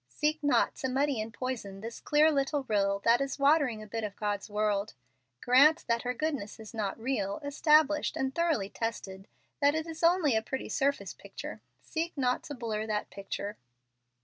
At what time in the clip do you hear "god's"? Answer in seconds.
4.15-4.49